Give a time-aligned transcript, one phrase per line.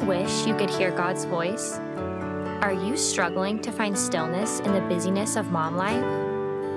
[0.00, 1.78] you wish you could hear God's voice?
[2.60, 6.04] Are you struggling to find stillness in the busyness of mom life?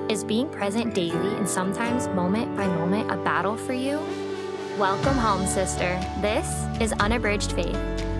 [0.10, 4.00] Is being present daily and sometimes moment by moment a battle for you?
[4.78, 6.00] Welcome home, sister.
[6.22, 6.48] This
[6.80, 7.78] is Unabridged Faith.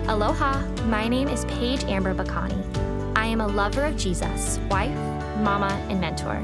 [0.08, 2.62] Aloha, my name is Paige Amber Bacani.
[3.16, 4.94] I am a lover of Jesus, wife,
[5.38, 6.42] mama, and mentor.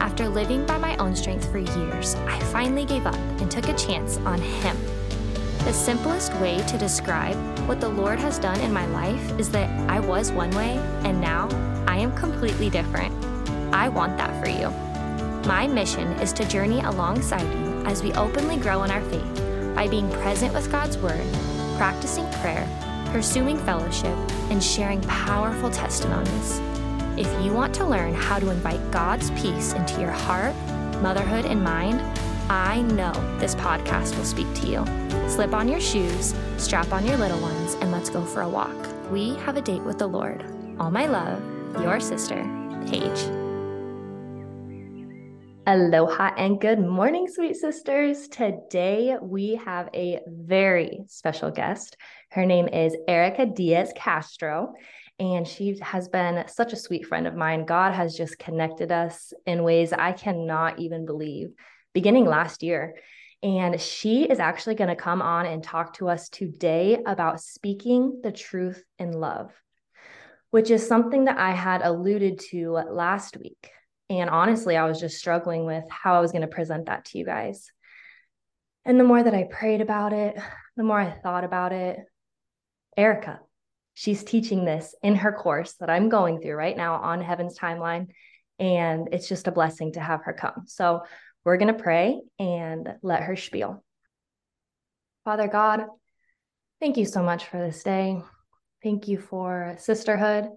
[0.00, 3.74] After living by my own strength for years, I finally gave up and took a
[3.74, 4.76] chance on Him.
[5.64, 7.36] The simplest way to describe
[7.68, 11.20] what the Lord has done in my life is that I was one way and
[11.20, 11.48] now
[11.86, 13.14] I am completely different.
[13.72, 14.70] I want that for you.
[15.46, 19.86] My mission is to journey alongside you as we openly grow in our faith by
[19.86, 21.26] being present with God's Word,
[21.76, 22.68] practicing prayer,
[23.12, 24.16] pursuing fellowship,
[24.50, 26.60] and sharing powerful testimonies.
[27.16, 30.56] If you want to learn how to invite God's peace into your heart,
[31.00, 32.00] motherhood, and mind,
[32.50, 35.21] I know this podcast will speak to you.
[35.32, 38.76] Slip on your shoes, strap on your little ones, and let's go for a walk.
[39.10, 40.44] We have a date with the Lord.
[40.78, 41.42] All my love,
[41.80, 42.36] your sister,
[42.86, 43.18] Paige.
[45.66, 48.28] Aloha and good morning, sweet sisters.
[48.28, 51.96] Today we have a very special guest.
[52.32, 54.74] Her name is Erika Diaz Castro,
[55.18, 57.64] and she has been such a sweet friend of mine.
[57.64, 61.52] God has just connected us in ways I cannot even believe
[61.94, 62.96] beginning last year.
[63.42, 68.20] And she is actually going to come on and talk to us today about speaking
[68.22, 69.52] the truth in love,
[70.50, 73.70] which is something that I had alluded to last week.
[74.08, 77.18] And honestly, I was just struggling with how I was going to present that to
[77.18, 77.68] you guys.
[78.84, 80.36] And the more that I prayed about it,
[80.76, 81.98] the more I thought about it,
[82.96, 83.40] Erika,
[83.94, 88.08] she's teaching this in her course that I'm going through right now on Heaven's Timeline.
[88.58, 90.64] And it's just a blessing to have her come.
[90.66, 91.02] So
[91.44, 93.84] we're going to pray and let her spiel.
[95.24, 95.84] Father God,
[96.80, 98.20] thank you so much for this day.
[98.82, 100.48] Thank you for sisterhood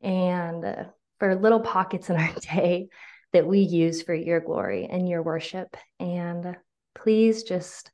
[0.00, 0.86] and
[1.18, 2.88] for little pockets in our day
[3.32, 5.76] that we use for your glory and your worship.
[5.98, 6.56] And
[6.94, 7.90] please just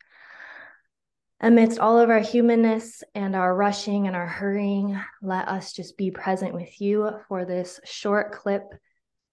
[1.41, 6.11] amidst all of our humanness and our rushing and our hurrying, let us just be
[6.11, 8.63] present with you for this short clip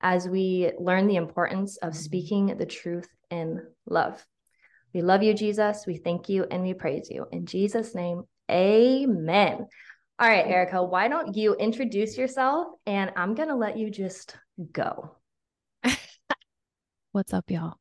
[0.02, 4.26] as we learn the importance of speaking the truth in love.
[4.94, 5.86] We love you, Jesus.
[5.88, 7.26] We thank you and we praise you.
[7.32, 9.68] In Jesus' name, amen.
[10.20, 14.36] All right, Erika, why don't you introduce yourself and I'm going to let you just
[14.72, 15.16] go.
[17.12, 17.76] What's up, y'all?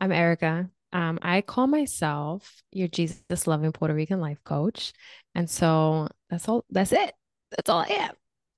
[0.00, 0.68] I'm Erika.
[0.92, 4.92] Um, I call myself your Jesus loving Puerto Rican life coach.
[5.34, 7.14] And so that's all, that's it.
[7.50, 8.14] That's all I am.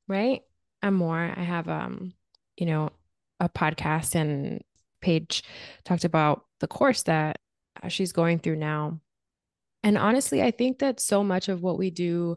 [0.09, 0.43] Right.
[0.83, 1.19] I'm more.
[1.19, 2.15] I have, um,
[2.57, 2.91] you know,
[3.41, 4.63] a podcast and
[5.01, 5.43] Paige
[5.85, 7.39] talked about the course that
[7.83, 9.01] uh, she's going through now.
[9.83, 12.37] And honestly, I think that so much of what we do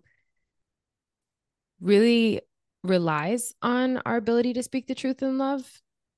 [1.81, 2.41] really
[2.83, 5.69] relies on our ability to speak the truth in love.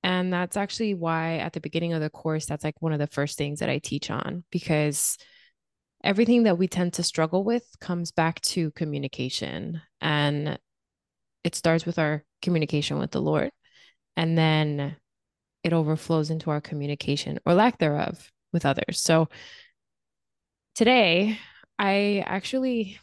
[0.04, 3.08] And that's actually why at the beginning of the course, that's like one of the
[3.08, 5.18] first things that I teach on because
[6.04, 9.82] everything that we tend to struggle with comes back to communication.
[10.02, 10.60] And
[11.44, 13.50] it starts with our communication with the Lord
[14.16, 14.96] and then
[15.64, 19.02] it overflows into our communication or lack thereof with others.
[19.02, 19.30] So
[20.76, 21.40] today,
[21.80, 23.00] I actually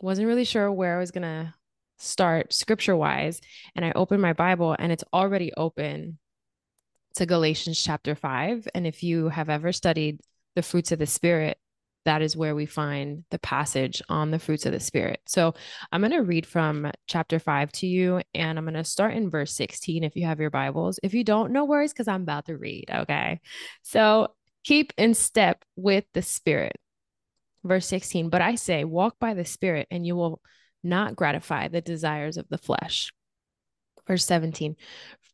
[0.00, 1.54] wasn't really sure where I was going to
[1.98, 3.40] start scripture wise.
[3.76, 6.18] And I opened my Bible and it's already open
[7.14, 8.68] to Galatians chapter 5.
[8.74, 10.20] And if you have ever studied
[10.56, 11.58] the fruits of the Spirit,
[12.04, 15.20] that is where we find the passage on the fruits of the Spirit.
[15.26, 15.54] So
[15.90, 19.30] I'm going to read from chapter 5 to you, and I'm going to start in
[19.30, 20.98] verse 16 if you have your Bibles.
[21.02, 22.90] If you don't, no worries, because I'm about to read.
[22.92, 23.40] Okay.
[23.82, 26.76] So keep in step with the Spirit.
[27.64, 30.40] Verse 16, but I say, walk by the Spirit, and you will
[30.82, 33.12] not gratify the desires of the flesh.
[34.08, 34.74] Verse 17,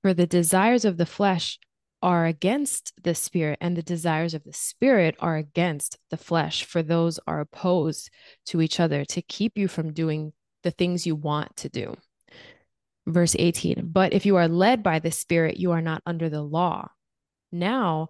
[0.02, 1.58] for the desires of the flesh
[2.02, 6.82] are against the spirit, and the desires of the spirit are against the flesh, for
[6.82, 8.10] those are opposed
[8.46, 11.96] to each other to keep you from doing the things you want to do.
[13.06, 16.42] Verse 18, but if you are led by the spirit, you are not under the
[16.42, 16.90] law.
[17.50, 18.08] Now,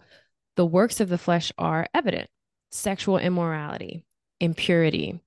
[0.57, 2.29] the works of the flesh are evident
[2.71, 4.05] sexual immorality,
[4.41, 5.21] impurity,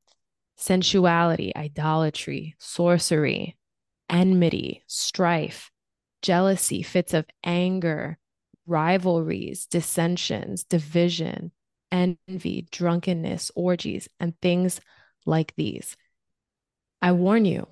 [0.58, 3.58] sensuality, idolatry, sorcery,
[4.10, 5.72] enmity, strife,
[6.22, 8.18] jealousy, fits of anger
[8.72, 11.52] rivalries, dissensions, division,
[11.92, 14.80] envy, drunkenness, orgies, and things
[15.26, 15.98] like these.
[17.02, 17.68] I warn you,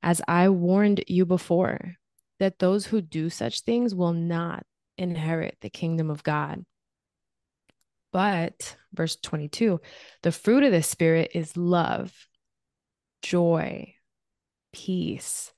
[0.00, 1.96] as I warned you before,
[2.38, 4.64] that those who do such things will not
[4.96, 6.64] inherit the kingdom of God.
[8.12, 9.80] But, verse 22,
[10.22, 12.14] the fruit of the Spirit is love,
[13.22, 13.94] joy,
[14.72, 15.52] peace,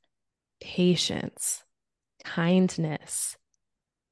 [0.61, 1.63] patience,
[2.25, 3.37] kindness,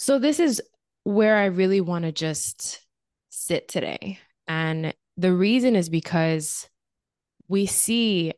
[0.00, 0.62] So, this is
[1.04, 2.80] where I really want to just
[3.28, 4.18] sit today.
[4.48, 6.66] And the reason is because
[7.48, 8.32] we see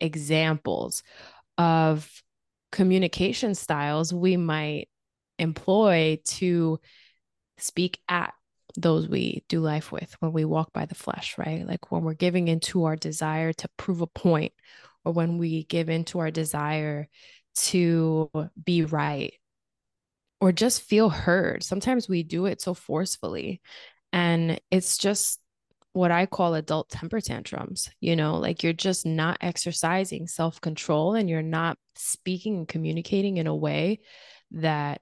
[0.00, 1.02] examples
[1.58, 2.10] of
[2.72, 4.88] communication styles we might
[5.38, 6.80] employ to
[7.58, 8.32] speak at
[8.74, 11.66] those we do life with when we walk by the flesh, right?
[11.66, 14.54] Like when we're giving into our desire to prove a point,
[15.04, 17.06] or when we give into our desire
[17.56, 18.30] to
[18.64, 19.34] be right,
[20.40, 21.62] or just feel heard.
[21.62, 23.60] Sometimes we do it so forcefully.
[24.12, 25.40] And it's just
[25.92, 27.90] what I call adult temper tantrums.
[28.00, 33.36] You know, like you're just not exercising self control and you're not speaking and communicating
[33.36, 34.00] in a way
[34.52, 35.00] that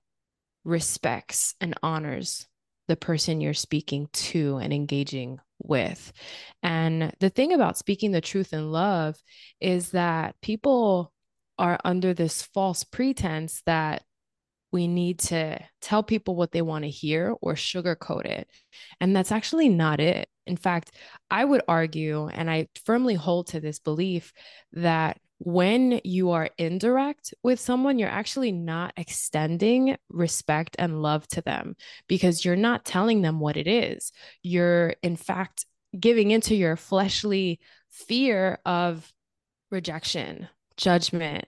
[0.64, 2.46] respects and honors
[2.88, 6.12] the person you're speaking to and engaging with.
[6.62, 9.16] And the thing about speaking the truth in love
[9.60, 11.12] is that people
[11.58, 14.02] are under this false pretense that
[14.70, 18.48] we need to tell people what they want to hear or sugarcoat it.
[19.00, 20.28] And that's actually not it.
[20.46, 20.92] In fact,
[21.30, 24.32] I would argue, and I firmly hold to this belief,
[24.72, 31.40] that when you are indirect with someone, you're actually not extending respect and love to
[31.42, 31.76] them
[32.08, 34.10] because you're not telling them what it is.
[34.42, 35.64] You're, in fact,
[35.98, 37.60] giving into your fleshly
[37.90, 39.10] fear of
[39.70, 41.46] rejection, judgment,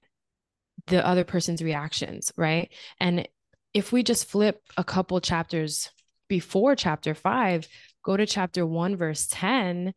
[0.91, 2.71] the other person's reactions, right?
[2.99, 3.27] And
[3.73, 5.91] if we just flip a couple chapters
[6.29, 7.67] before chapter five,
[8.05, 9.95] go to chapter one, verse 10,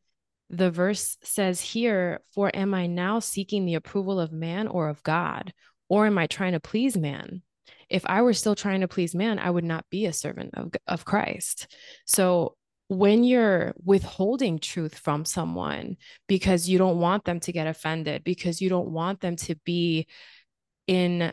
[0.49, 5.03] the verse says here, For am I now seeking the approval of man or of
[5.03, 5.53] God?
[5.89, 7.41] Or am I trying to please man?
[7.89, 10.71] If I were still trying to please man, I would not be a servant of,
[10.87, 11.75] of Christ.
[12.05, 12.55] So
[12.87, 15.97] when you're withholding truth from someone
[16.27, 20.07] because you don't want them to get offended, because you don't want them to be
[20.87, 21.31] in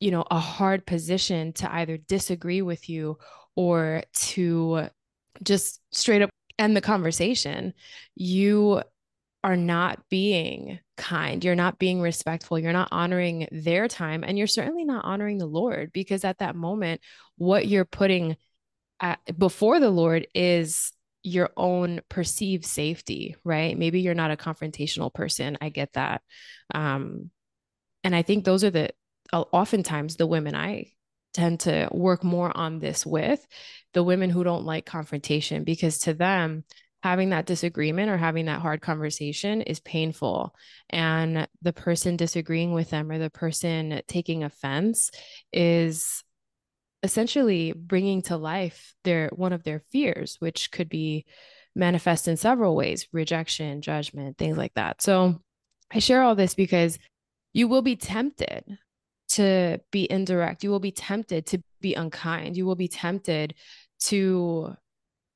[0.00, 3.18] you know a hard position to either disagree with you
[3.54, 4.88] or to
[5.42, 7.74] just straight up end the conversation.
[8.14, 8.82] You
[9.44, 11.44] are not being kind.
[11.44, 12.58] You're not being respectful.
[12.58, 16.56] You're not honoring their time and you're certainly not honoring the lord because at that
[16.56, 17.00] moment
[17.36, 18.36] what you're putting
[19.00, 23.78] at, before the lord is your own perceived safety right?
[23.78, 25.58] Maybe you're not a confrontational person.
[25.60, 26.22] I get that.
[26.74, 27.30] Um
[28.06, 28.90] and I think those are the
[29.32, 30.92] uh, oftentimes the women I
[31.34, 33.44] tend to work more on this with
[33.94, 36.62] the women who don't like confrontation because to them
[37.02, 40.54] having that disagreement or having that hard conversation is painful.
[40.88, 45.10] And the person disagreeing with them or the person taking offense
[45.52, 46.22] is
[47.02, 51.24] essentially bringing to life their one of their fears which could be
[51.74, 55.02] manifest in several ways rejection judgment things like that.
[55.02, 55.40] So
[55.92, 56.98] i share all this because
[57.56, 58.76] you will be tempted
[59.28, 60.62] to be indirect.
[60.62, 62.54] You will be tempted to be unkind.
[62.54, 63.54] You will be tempted
[64.00, 64.74] to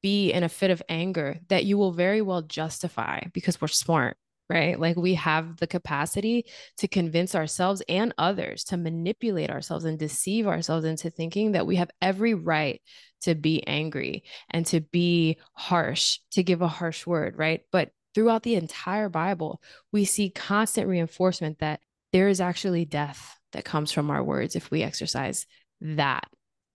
[0.02, 4.18] be in a fit of anger that you will very well justify because we're smart,
[4.50, 4.78] right?
[4.78, 6.44] Like we have the capacity
[6.76, 11.76] to convince ourselves and others to manipulate ourselves and deceive ourselves into thinking that we
[11.76, 12.82] have every right
[13.22, 17.62] to be angry and to be harsh, to give a harsh word, right?
[17.72, 21.80] But throughout the entire Bible, we see constant reinforcement that
[22.12, 25.46] there is actually death that comes from our words if we exercise
[25.80, 26.26] that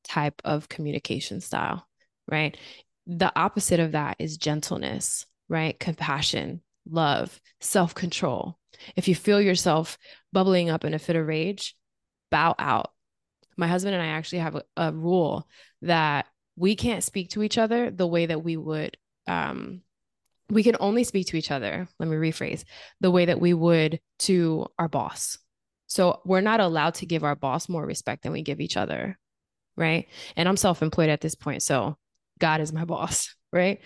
[0.03, 1.87] type of communication style,
[2.29, 2.57] right?
[3.07, 5.79] The opposite of that is gentleness, right?
[5.79, 8.57] Compassion, love, self control.
[8.95, 9.97] If you feel yourself
[10.33, 11.75] bubbling up in a fit of rage,
[12.31, 12.91] bow out.
[13.57, 15.47] My husband and I actually have a, a rule
[15.81, 16.25] that
[16.57, 19.81] we can't speak to each other the way that we would um,
[20.49, 22.63] we can only speak to each other, let me rephrase,
[23.01, 25.37] the way that we would to our boss.
[25.87, 29.17] So we're not allowed to give our boss more respect than we give each other.
[29.77, 30.07] Right.
[30.35, 31.63] And I'm self employed at this point.
[31.63, 31.97] So
[32.39, 33.35] God is my boss.
[33.51, 33.79] Right.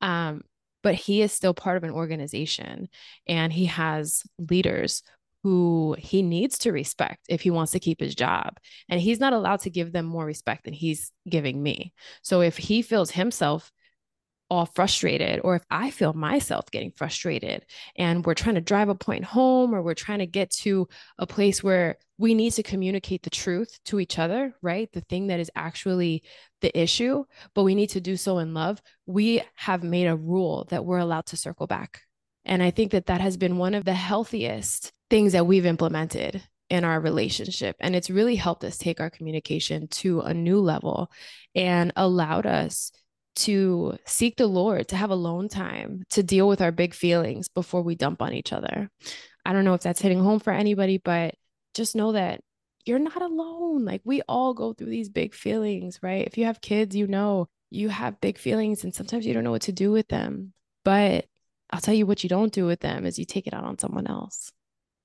[0.00, 0.42] Um,
[0.82, 2.88] but he is still part of an organization
[3.26, 5.02] and he has leaders
[5.42, 8.56] who he needs to respect if he wants to keep his job.
[8.88, 11.92] And he's not allowed to give them more respect than he's giving me.
[12.22, 13.70] So if he feels himself
[14.50, 17.64] all frustrated or if I feel myself getting frustrated
[17.96, 20.86] and we're trying to drive a point home or we're trying to get to
[21.18, 24.90] a place where we need to communicate the truth to each other, right?
[24.92, 26.22] The thing that is actually
[26.60, 27.24] the issue,
[27.54, 28.80] but we need to do so in love.
[29.06, 32.02] We have made a rule that we're allowed to circle back.
[32.44, 36.42] And I think that that has been one of the healthiest things that we've implemented
[36.70, 37.76] in our relationship.
[37.80, 41.10] And it's really helped us take our communication to a new level
[41.54, 42.90] and allowed us
[43.36, 47.82] to seek the Lord, to have alone time, to deal with our big feelings before
[47.82, 48.90] we dump on each other.
[49.44, 51.34] I don't know if that's hitting home for anybody, but
[51.74, 52.40] just know that
[52.84, 53.84] you're not alone.
[53.84, 56.26] Like we all go through these big feelings, right?
[56.26, 59.50] If you have kids, you know you have big feelings and sometimes you don't know
[59.50, 60.52] what to do with them.
[60.84, 61.26] But
[61.70, 63.78] I'll tell you what you don't do with them is you take it out on
[63.78, 64.52] someone else.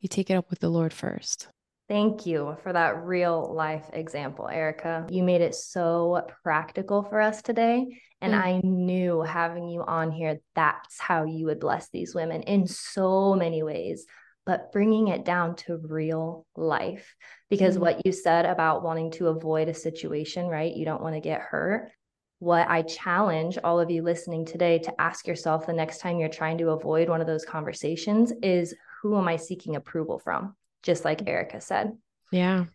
[0.02, 1.48] You take it up with the Lord first.
[1.88, 5.08] Thank you for that real life example, Erika.
[5.10, 8.00] You made it so practical for us today.
[8.22, 8.42] And mm.
[8.42, 13.34] I knew having you on here, that's how you would bless these women in so
[13.34, 14.06] many ways,
[14.46, 17.16] but bringing it down to real life.
[17.50, 17.82] Because mm.
[17.82, 20.76] what you said about wanting to avoid a situation, right?
[20.76, 21.92] You don't want to get hurt.
[22.40, 26.30] What I challenge all of you listening today to ask yourself the next time you're
[26.30, 30.56] trying to avoid one of those conversations is who am I seeking approval from?
[30.84, 31.98] just like Erika said.
[32.32, 32.66] Yeah.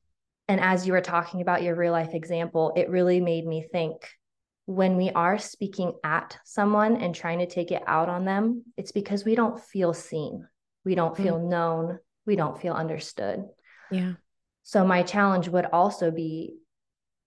[0.48, 4.08] And as you were talking about your real life example, it really made me think
[4.66, 8.92] when we are speaking at someone and trying to take it out on them, it's
[8.92, 10.46] because we don't feel seen,
[10.84, 11.48] we don't feel mm.
[11.48, 13.44] known, we don't feel understood.
[13.90, 14.14] Yeah.
[14.62, 16.56] So, my challenge would also be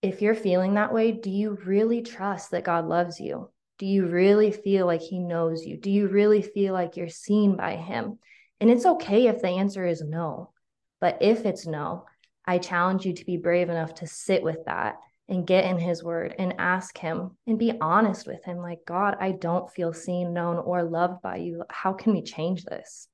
[0.02, 3.50] if you're feeling that way, do you really trust that God loves you?
[3.78, 5.76] Do you really feel like He knows you?
[5.76, 8.18] Do you really feel like you're seen by Him?
[8.60, 10.52] And it's okay if the answer is no.
[11.00, 12.06] But if it's no,
[12.44, 14.96] I challenge you to be brave enough to sit with that
[15.28, 19.16] and get in his word and ask him and be honest with him like, God,
[19.20, 21.64] I don't feel seen, known, or loved by you.
[21.68, 23.08] How can we change this?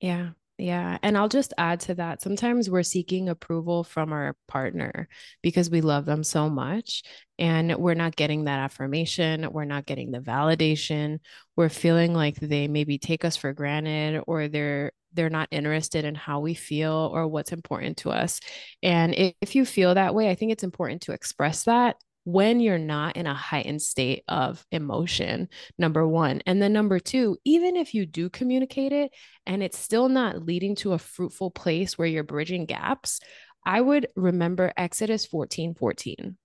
[0.00, 0.30] Yeah.
[0.56, 0.98] Yeah.
[1.02, 2.22] And I'll just add to that.
[2.22, 5.08] Sometimes we're seeking approval from our partner
[5.42, 7.02] because we love them so much
[7.40, 9.50] and we're not getting that affirmation.
[9.50, 11.18] We're not getting the validation.
[11.56, 16.16] We're feeling like they maybe take us for granted or they're they're not interested in
[16.16, 18.40] how we feel or what's important to us.
[18.82, 22.78] And if you feel that way, I think it's important to express that when you're
[22.78, 26.42] not in a heightened state of emotion, number one.
[26.46, 29.12] And then number two, even if you do communicate it
[29.46, 33.20] and it's still not leading to a fruitful place where you're bridging gaps,
[33.64, 36.36] I would remember Exodus 14 14.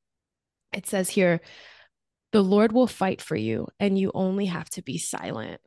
[0.74, 1.41] It says here,
[2.31, 5.59] the Lord will fight for you, and you only have to be silent.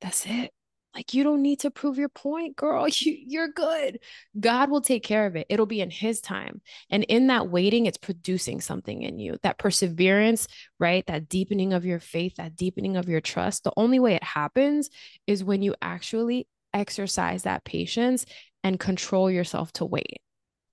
[0.00, 0.52] That's it.
[0.94, 2.86] Like you don't need to prove your point, girl.
[3.00, 4.00] You, you're good.
[4.38, 5.46] God will take care of it.
[5.48, 6.60] It'll be in his time.
[6.90, 9.36] And in that waiting, it's producing something in you.
[9.42, 10.48] That perseverance,
[10.80, 11.06] right?
[11.06, 13.64] That deepening of your faith, that deepening of your trust.
[13.64, 14.90] The only way it happens
[15.26, 18.26] is when you actually exercise that patience
[18.64, 20.20] and control yourself to wait.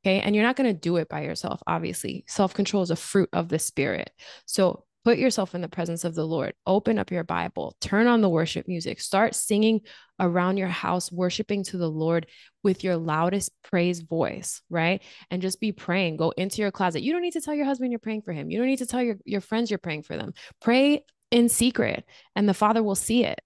[0.06, 0.22] Okay.
[0.22, 2.26] And you're not going to do it by yourself, obviously.
[2.28, 4.12] Self control is a fruit of the spirit.
[4.46, 6.56] So Put yourself in the presence of the Lord.
[6.66, 7.76] Open up your Bible.
[7.80, 9.00] Turn on the worship music.
[9.00, 9.82] Start singing
[10.20, 12.26] around your house, worshiping to the Lord
[12.64, 15.04] with your loudest praise voice, right?
[15.30, 16.18] And just be praying.
[16.18, 17.04] Go into your closet.
[17.04, 18.50] You don't need to tell your husband you're praying for him.
[18.50, 20.34] You don't need to tell your, your friends you're praying for them.
[20.60, 22.04] Pray in secret,
[22.36, 23.40] and the Father will see it,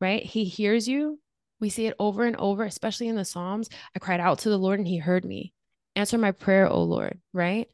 [0.00, 0.22] right?
[0.22, 1.20] He hears you.
[1.60, 3.68] We see it over and over, especially in the Psalms.
[3.94, 5.52] I cried out to the Lord, and He heard me.
[5.94, 7.68] Answer my prayer, O Lord, right?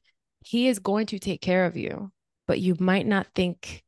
[0.44, 2.10] He is going to take care of you
[2.48, 3.84] but you might not think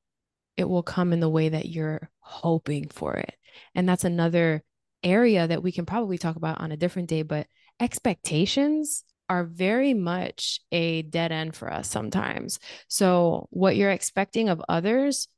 [0.56, 3.34] it will come in the way that you're hoping for it.
[3.74, 4.62] And that's another
[5.02, 7.46] area that we can probably talk about on a different day, but
[7.80, 12.58] expectations are very much a dead end for us sometimes.
[12.88, 15.28] So, what you're expecting of others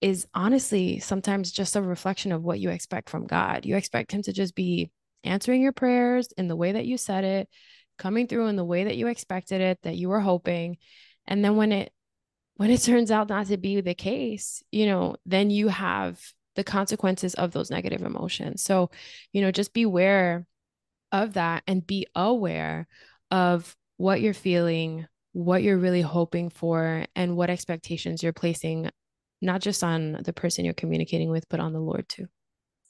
[0.00, 3.66] is honestly sometimes just a reflection of what you expect from God.
[3.66, 4.92] You expect Him to just be
[5.24, 7.48] answering your prayers in the way that you said it,
[7.98, 10.76] coming through in the way that you expected it, that you were hoping.
[11.26, 11.90] And then when it
[12.58, 16.20] when it turns out not to be the case, you know, then you have
[16.56, 18.64] the consequences of those negative emotions.
[18.64, 18.90] So,
[19.32, 20.44] you know, just beware
[21.12, 22.88] of that and be aware
[23.30, 28.90] of what you're feeling, what you're really hoping for, and what expectations you're placing,
[29.40, 32.26] not just on the person you're communicating with, but on the Lord too.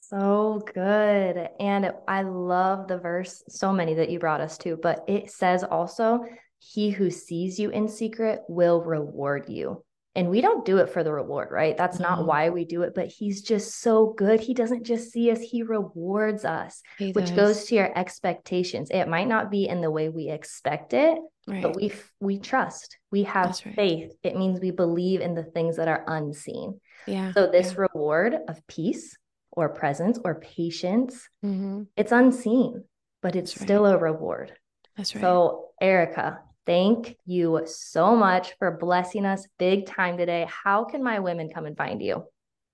[0.00, 1.46] So good.
[1.60, 5.62] And I love the verse, so many that you brought us to, but it says
[5.62, 6.25] also
[6.59, 9.85] he who sees you in secret will reward you.
[10.15, 11.77] And we don't do it for the reward, right?
[11.77, 12.25] That's not No.
[12.25, 14.41] why we do it, but he's just so good.
[14.41, 17.37] He doesn't just see us, he rewards us, He which does.
[17.37, 18.91] goes to your expectations.
[18.91, 21.62] It might not be in the way we expect it, right.
[21.62, 22.97] but we we trust.
[23.12, 23.75] We have right.
[23.77, 24.12] faith.
[24.25, 26.81] It means we believe in the things that are unseen.
[27.07, 27.33] yeah.
[27.33, 27.83] So this yeah.
[27.87, 29.17] reward of peace
[29.53, 31.87] or presence or patience, Mhm.
[31.97, 32.83] it's unseen,
[33.23, 33.67] but it's That's right.
[33.67, 34.53] still a reward.
[34.97, 35.21] That's right.
[35.23, 40.46] So, Erika, thank you so much for blessing us big time today.
[40.48, 42.25] How can my women come and find you?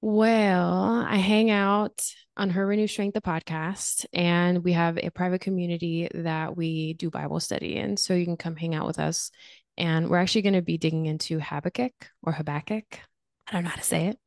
[0.00, 2.04] Well, I hang out
[2.36, 7.08] on Her Renewed Strength, the podcast, and we have a private community that we do
[7.08, 7.96] Bible study in.
[7.96, 9.30] So you can come hang out with us.
[9.78, 12.98] And we're actually going to be digging into Habakkuk or Habakkuk.
[13.46, 14.18] I don't know how to say it.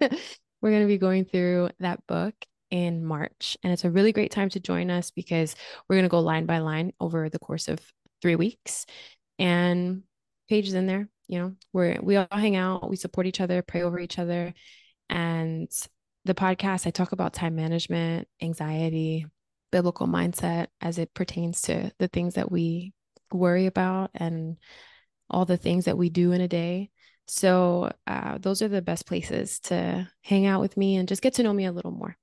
[0.62, 2.34] we're going to be going through that book
[2.70, 3.58] in March.
[3.62, 5.54] And it's a really great time to join us because
[5.86, 7.78] we're going to go line by line over the course of
[8.22, 8.86] three weeks.
[9.38, 10.02] And
[10.48, 13.62] Paige is in there, you know, we're we all hang out, we support each other,
[13.62, 14.54] pray over each other.
[15.08, 15.68] And
[16.24, 19.26] the podcast, I talk about time management, anxiety,
[19.70, 22.92] biblical mindset as it pertains to the things that we
[23.32, 24.56] worry about and
[25.28, 26.90] all the things that we do in a day.
[27.28, 31.34] So, uh, those are the best places to hang out with me and just get
[31.34, 32.16] to know me a little more.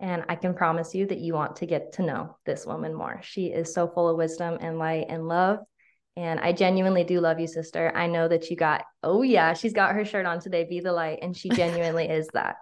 [0.00, 3.20] And I can promise you that you want to get to know this woman more.
[3.22, 5.58] She is so full of wisdom and light and love.
[6.16, 7.92] And I genuinely do love you, sister.
[7.94, 10.92] I know that you got, oh, yeah, she's got her shirt on today, Be the
[10.92, 11.18] Light.
[11.22, 12.56] And she genuinely is that.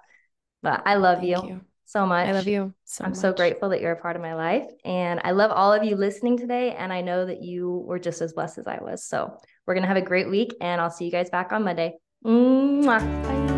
[0.63, 1.61] But I love you, you.
[1.85, 2.29] so much.
[2.29, 4.67] I love you so I'm so grateful that you're a part of my life.
[4.85, 6.75] And I love all of you listening today.
[6.75, 9.05] And I know that you were just as blessed as I was.
[9.05, 10.55] So we're going to have a great week.
[10.61, 11.95] And I'll see you guys back on Monday.
[12.25, 12.87] Mwah.
[13.25, 13.56] Bye.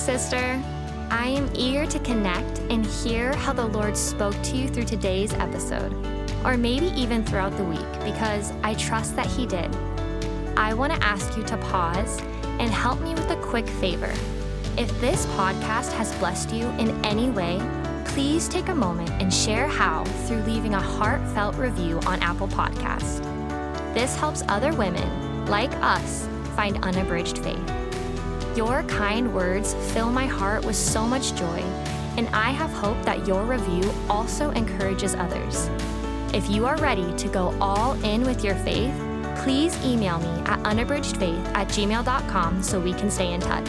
[0.00, 0.60] Sister.
[1.10, 5.34] I am eager to connect and hear how the Lord spoke to you through today's
[5.34, 5.92] episode,
[6.44, 9.70] or maybe even throughout the week, because I trust that He did.
[10.56, 12.18] I want to ask you to pause
[12.58, 14.12] and help me with a quick favor.
[14.78, 17.60] If this podcast has blessed you in any way,
[18.06, 23.22] please take a moment and share how through leaving a heartfelt review on Apple Podcast.
[23.92, 27.79] This helps other women like us find unabridged faith.
[28.56, 31.62] Your kind words fill my heart with so much joy,
[32.16, 35.70] and I have hope that your review also encourages others.
[36.34, 38.92] If you are ready to go all in with your faith,
[39.36, 43.68] please email me at unabridgedfaith at gmail.com so we can stay in touch.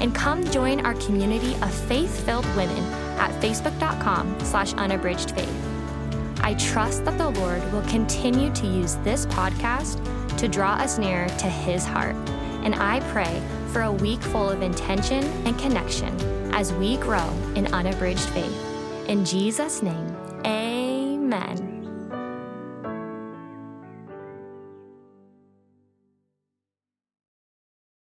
[0.00, 2.82] And come join our community of faith-filled women
[3.18, 6.40] at facebook.com slash unabridgedfaith.
[6.40, 9.98] I trust that the Lord will continue to use this podcast
[10.38, 12.16] to draw us nearer to his heart.
[12.64, 16.14] And I pray for a week full of intention and connection
[16.54, 19.08] as we grow in unabridged faith.
[19.08, 21.71] In Jesus' name, amen.